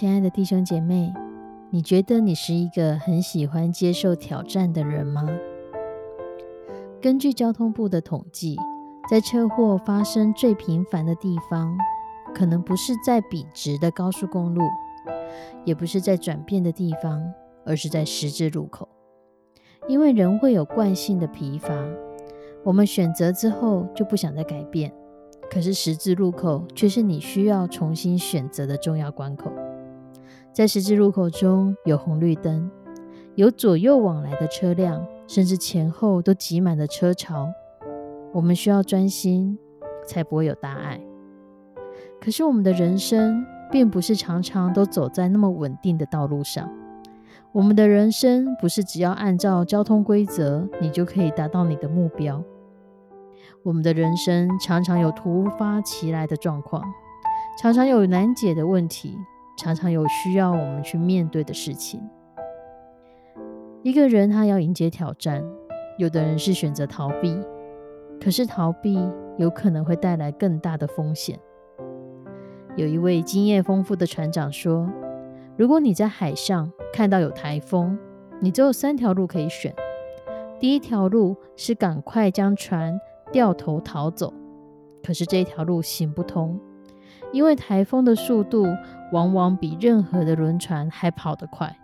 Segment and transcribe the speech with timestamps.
[0.00, 1.12] 亲爱的弟兄姐妹，
[1.70, 5.28] 你觉得你是一个很喜欢接受挑战的人吗？
[7.02, 8.56] 根据交通部的统计，
[9.10, 11.76] 在车祸发生最频繁的地方，
[12.32, 14.62] 可能不是在笔直的高速公路，
[15.64, 17.20] 也不是在转变的地方，
[17.66, 18.88] 而是在十字路口。
[19.88, 21.74] 因为人会有惯性的疲乏，
[22.62, 24.92] 我们选择之后就不想再改变，
[25.50, 29.50] 可是十字路口却是你需要重新选择的重要关口。
[30.58, 32.68] 在十字路口中有红绿灯，
[33.36, 37.48] 有左右往来的车辆，甚至前后都挤满了车潮。
[38.32, 39.56] 我们需要专心，
[40.04, 41.00] 才不会有大碍。
[42.20, 46.68] 可是我们的人生并不是常常都走在那么稳定的道路上。
[47.52, 52.42] 我们的人生不是只要按照交通规则，你就可以达到你的目标。
[53.62, 56.82] 我们的人生常常有突发其来的状况，
[57.62, 59.16] 常常有难解的问题。
[59.58, 62.00] 常常有需要我们去面对的事情。
[63.82, 65.44] 一个人他要迎接挑战，
[65.98, 67.36] 有的人是选择逃避，
[68.20, 68.98] 可是逃避
[69.36, 71.38] 有可能会带来更大的风险。
[72.76, 74.88] 有一位经验丰富的船长说
[75.58, 77.98] ：“如果你在海上看到有台风，
[78.40, 79.74] 你只有三条路可以选。
[80.60, 82.96] 第一条路是赶快将船
[83.32, 84.32] 掉头逃走，
[85.02, 86.56] 可是这一条路行不通。”
[87.32, 88.66] 因为台风的速度
[89.12, 91.76] 往往比任何的轮船还跑得快。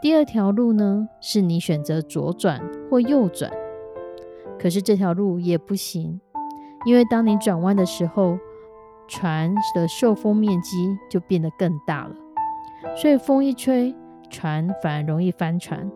[0.00, 2.60] 第二条路呢，是你选择左转
[2.90, 3.50] 或右转，
[4.58, 6.20] 可是这条路也不行，
[6.84, 8.38] 因为当你转弯的时候，
[9.08, 12.14] 船的受风面积就变得更大了，
[12.94, 13.94] 所以风一吹，
[14.28, 15.90] 船反而容易翻船。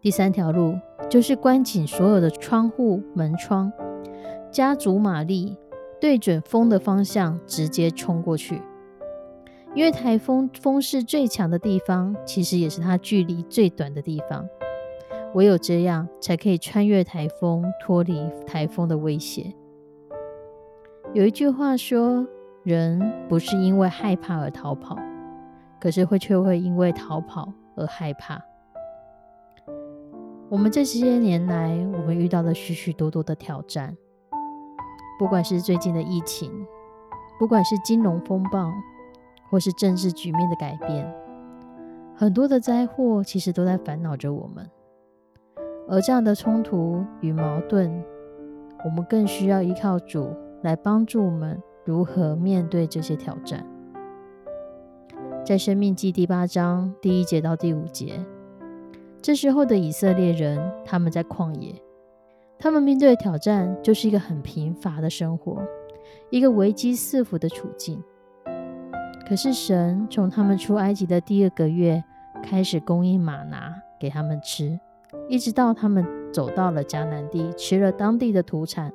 [0.00, 0.74] 第三条路
[1.10, 3.70] 就是关紧所有的窗户门窗，
[4.50, 5.58] 加足马力。
[6.00, 8.60] 对准风的方向直接冲过去，
[9.74, 14.46] 因为台风风势最强的地方，其实也是它距离最短的地方。
[15.34, 19.52] 唯有这样，才可以穿越台风，脱离台风的威胁。
[21.12, 22.26] 有一句话说
[22.64, 24.96] ：“人不是因为害怕而逃跑，
[25.80, 28.42] 可是会却会因为逃跑而害怕。”
[30.48, 33.96] 我们这些年来，我们遇到了许许多多的挑战。
[35.18, 36.66] 不管是最近的疫情，
[37.38, 38.70] 不管是金融风暴，
[39.50, 41.10] 或是政治局面的改变，
[42.14, 44.68] 很多的灾祸其实都在烦恼着我们。
[45.88, 48.04] 而这样的冲突与矛盾，
[48.84, 53.64] 我们更需要依靠主来帮助我们如何面对这些挑战。
[55.44, 58.20] 在《生命记》第八章第一节到第五节，
[59.22, 61.80] 这时候的以色列人，他们在旷野。
[62.58, 65.62] 他们面对的挑战就是一个很贫乏的生活，
[66.30, 68.02] 一个危机四伏的处境。
[69.28, 72.02] 可是神从他们出埃及的第二个月
[72.42, 74.78] 开始供应玛拿给他们吃，
[75.28, 78.92] 一直到他们走到了迦南地，吃了当地的土产，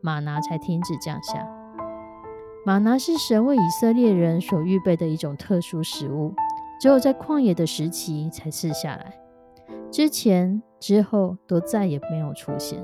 [0.00, 1.46] 玛拿才停止降下。
[2.66, 6.34] 玛拿是神为以色列人所预备的一种特殊食物，
[6.80, 9.14] 只有在旷野的时期才赐下来，
[9.90, 12.82] 之前之后都再也没有出现。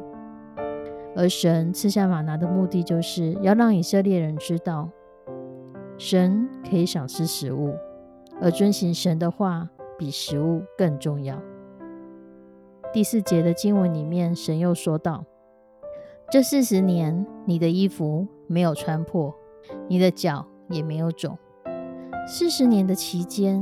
[1.17, 4.89] 而神赐下玛拿的目的，就是要让以色列人知道，
[5.99, 7.75] 神可以赏赐食物，
[8.41, 9.69] 而遵行神的话
[9.99, 11.41] 比食物更重要。
[12.93, 15.25] 第四节的经文里面，神又说道
[16.31, 19.35] ：“这四十年，你的衣服没有穿破，
[19.89, 21.37] 你的脚也没有肿。
[22.27, 23.61] 四十年的期间，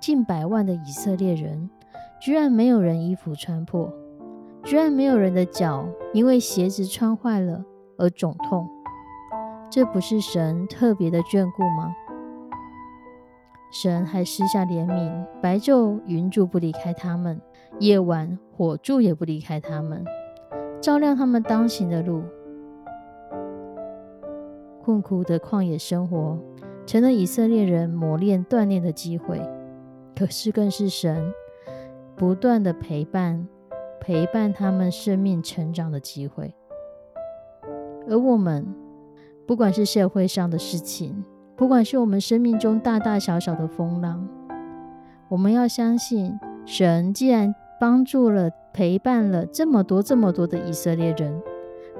[0.00, 1.70] 近百万的以色列人，
[2.20, 3.90] 居然没有人衣服穿破。”
[4.64, 7.64] 居然没有人的脚因为鞋子穿坏了
[7.98, 8.68] 而肿痛，
[9.70, 11.94] 这不是神特别的眷顾吗？
[13.72, 15.10] 神还施下怜悯，
[15.40, 17.40] 白昼云柱不离开他们，
[17.80, 20.04] 夜晚火柱也不离开他们，
[20.80, 22.22] 照亮他们当行的路。
[24.82, 26.38] 困苦的旷野生活，
[26.86, 29.40] 成了以色列人磨练锻炼的机会，
[30.14, 31.32] 可是更是神
[32.14, 33.48] 不断的陪伴、
[34.02, 36.52] 陪伴他们生命成长的机会。
[38.08, 38.66] 而我们，
[39.46, 44.28] 不管是社会上的事情，不管是我们生命中大大小小的风浪，
[45.28, 51.40] 我们要相信，神既然帮助了、陪伴了这么多、这么多的以色列人，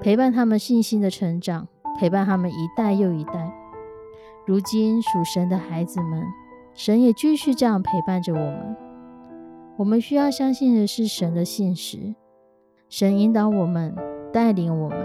[0.01, 1.69] 陪伴他们信心的成长，
[2.01, 3.55] 陪伴他们一代又一代。
[4.45, 6.21] 如今属神的孩子们，
[6.75, 8.77] 神也继续这样陪伴着我们。
[9.77, 12.15] 我们需要相信的是神的信实，
[12.89, 13.95] 神引导我们，
[14.33, 14.99] 带领我们，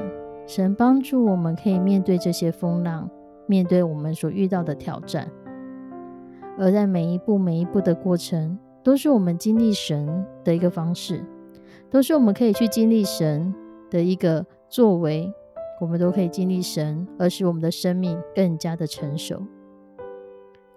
[0.45, 3.09] 神帮助我们可以面对这些风浪。
[3.49, 5.31] 面对我们所遇到的挑战，
[6.59, 11.23] 而在每一步每一步的过程，都是我们经历神的一个方式，
[11.89, 13.55] 都是我们可以去经历神
[13.89, 15.31] 的一个作为，
[15.79, 19.41] 我们都可以经历神，而使我们的生命更加的成熟。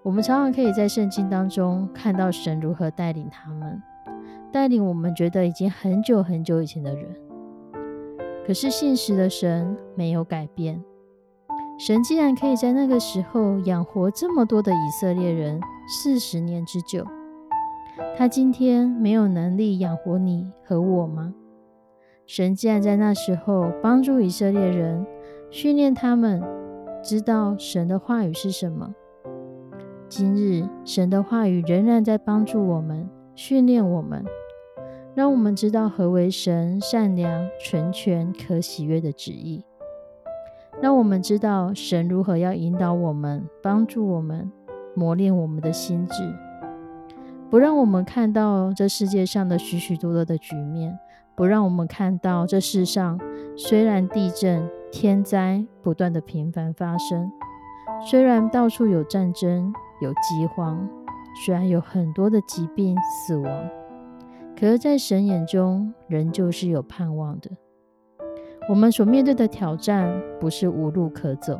[0.03, 3.81] 我们常常可以在圣经当中看到神如何带领他们，
[4.51, 7.07] 带领我们觉得已经很久很久以前的人，
[8.45, 10.83] 可是现实的神没有改变。
[11.77, 17.05] 神既然可以在那个时候养活这么多的以色列人四十年之久，
[18.17, 21.31] 他今天没有能力养活你和我吗？
[22.25, 25.05] 神既然在那时候帮助以色列人，
[25.51, 26.41] 训练他们
[27.03, 28.93] 知道神的话语是什么，
[30.11, 34.25] 今日神的话语仍然在帮助我们，训练我们，
[35.15, 39.63] 让我们知道何为神善良、纯全、可喜悦的旨意。
[40.81, 44.51] 让我们知道神如何要引导我们，帮助我们
[44.93, 46.13] 磨练我们的心智，
[47.49, 50.99] 不让我们看到这世界上的许许多多的局面，
[51.37, 53.17] 不让我们看到这世上
[53.55, 57.31] 虽然地震、天灾不断的频繁发生，
[58.05, 60.89] 虽然到处有战争、有饥荒，
[61.45, 63.69] 虽然有很多的疾病、死亡，
[64.59, 67.51] 可是，在神眼中，仍旧是有盼望的。
[68.67, 71.59] 我们所面对的挑战不是无路可走，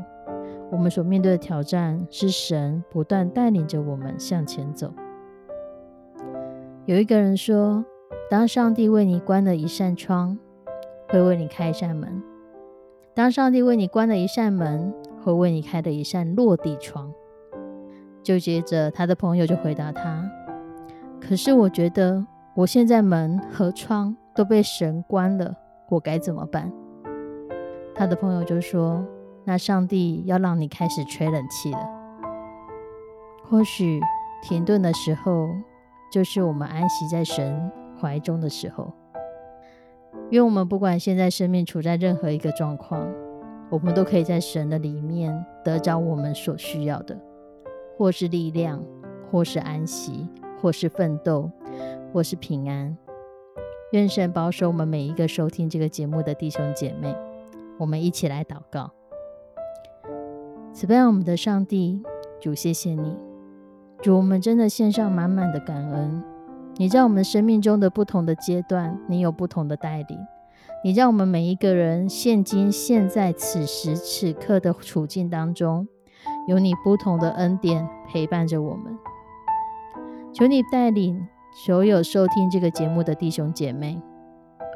[0.71, 4.91] 我们所面对的挑战是神不断带领着我们向前走。
[6.85, 7.85] 有一个人说
[8.29, 10.37] ：“当上帝为你关了一扇窗，
[11.09, 12.21] 会为你开一扇门；
[13.13, 14.91] 当上帝为你关了一扇门，
[15.23, 17.13] 会为你开了一扇落地窗。”
[18.23, 20.29] 就接着他的朋友就回答他
[21.19, 25.55] ：“可是我觉得我现在门和窗都被神关了，
[25.89, 26.71] 我该怎么办？”
[27.95, 29.05] 他的朋友就说
[29.43, 31.89] ：“那上帝要让你开始吹冷气了。
[33.49, 33.99] 或许
[34.41, 35.47] 停顿的时候，
[36.11, 38.91] 就是我们安息在神怀中的时候。
[40.29, 43.05] 因为我们不管现在生命处在任何一个状况，
[43.69, 47.17] 我们都可以在神的里面得着我们所需要的，
[47.97, 48.83] 或是力量，
[49.31, 50.27] 或是安息，
[50.61, 51.49] 或是奋斗，
[52.13, 52.97] 或是平安。
[53.91, 57.15] 愿神保守我们每一个收听这个节目的弟兄姐妹。”
[57.79, 58.91] 我们一起来祷告，
[60.71, 61.99] 慈悲我们的上帝，
[62.39, 63.17] 主，谢谢你，
[64.03, 66.21] 主，我们真的献上满满的感恩。
[66.75, 70.19] 你在我们生命中的不同的阶段，你有不同的带领。
[70.83, 75.87] 你让我们每一个人现今现在此时此刻的处境当中，
[76.47, 78.97] 有你不同的恩典陪伴着我们。
[80.33, 81.27] 求你带领
[81.65, 84.01] 所有收听这个节目的弟兄姐妹。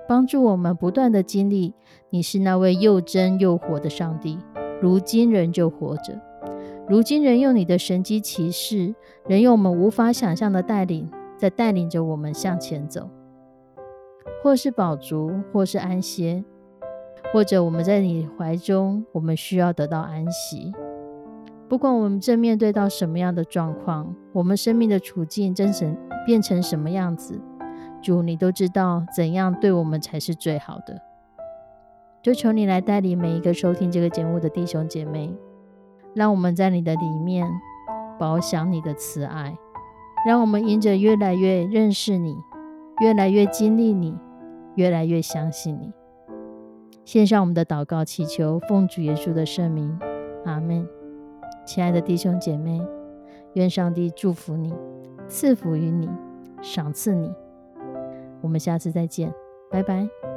[0.08, 1.74] 帮助我们不断的经历，
[2.12, 4.38] 你是那位又真又活的上帝，
[4.80, 6.22] 如今仍旧活着，
[6.88, 8.94] 如今仍用你的神机骑士，
[9.28, 13.10] 仍用我们无法想象的带领，在带领着我们向前走，
[14.44, 16.44] 或是饱足，或是安歇，
[17.34, 20.72] 或者我们在你怀中，我们需要得到安息。
[21.68, 27.42] 不管我们正面对到什么样的状况，我们生命的处境真成变成什么样子。
[28.04, 31.02] 主，你都知道怎样对我们才是最好的，
[32.22, 35.34] 就求你来带领每一个收听这个节目的弟兄姐妹，
[36.14, 37.48] 让我们在你的里面
[38.20, 39.58] 饱享你的慈爱，
[40.28, 42.38] 让我们因着越来越认识你，
[43.00, 44.16] 越来越经历你，
[44.76, 45.92] 越来越相信你。
[47.04, 49.98] 献上我们的祷告，祈求奉主耶稣的圣名，
[50.46, 50.88] 阿门。
[51.66, 52.80] 亲爱的弟兄姐妹，
[53.54, 54.74] 愿上帝祝福你，
[55.28, 56.10] 赐福于你，
[56.62, 57.34] 赏赐你。
[58.42, 59.34] 我们下次再见，
[59.72, 60.35] 拜拜。